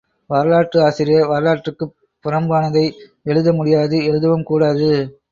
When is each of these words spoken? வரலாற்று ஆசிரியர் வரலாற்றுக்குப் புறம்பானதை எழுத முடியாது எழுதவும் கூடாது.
வரலாற்று 0.29 0.83
ஆசிரியர் 0.83 1.27
வரலாற்றுக்குப் 1.27 1.93
புறம்பானதை 2.25 2.83
எழுத 3.23 3.53
முடியாது 3.53 4.05
எழுதவும் 4.05 4.43
கூடாது. 4.43 4.89